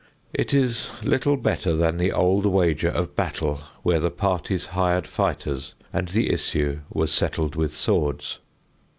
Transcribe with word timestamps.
It 0.33 0.51
is 0.51 0.89
little 1.03 1.37
better 1.37 1.75
than 1.75 1.97
the 1.97 2.11
old 2.11 2.47
wager 2.47 2.89
of 2.89 3.15
battle 3.15 3.61
where 3.83 3.99
the 3.99 4.09
parties 4.09 4.65
hired 4.65 5.05
fighters 5.05 5.75
and 5.93 6.07
the 6.07 6.31
issue 6.33 6.79
was 6.91 7.11
settled 7.13 7.55
with 7.55 7.71
swords. 7.71 8.39